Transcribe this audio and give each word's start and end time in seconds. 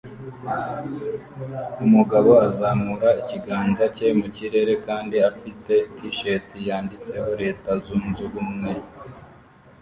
Umugabo 1.85 2.31
azamura 2.47 3.09
ikiganza 3.21 3.83
cye 3.95 4.07
mu 4.19 4.27
kirere 4.35 4.73
kandi 4.85 5.15
afite 5.29 5.73
t-shirt 5.95 6.47
yanditseho 6.67 7.29
leta 7.41 7.69
zunze 7.83 8.19
ubumwe 8.27 8.71